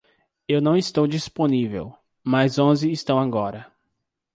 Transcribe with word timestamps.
Eu 0.47 0.59
não 0.63 0.75
estou 0.75 1.05
disponível, 1.05 1.93
mas 2.23 2.57
onze 2.57 2.89
estão 2.91 3.19
agora. 3.19 3.71